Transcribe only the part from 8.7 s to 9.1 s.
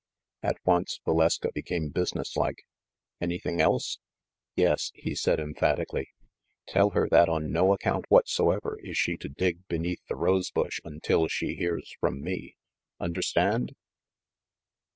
is